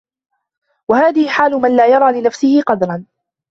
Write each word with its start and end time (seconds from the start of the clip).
وَهَذِهِ 0.89 1.27
حَالُ 1.27 1.51
مَنْ 1.61 1.75
لَا 1.77 1.85
يَرَى 1.87 2.21
لِنَفْسِهِ 2.21 2.61
قَدْرًا 2.67 3.05